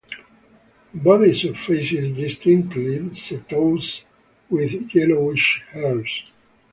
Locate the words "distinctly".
2.17-2.97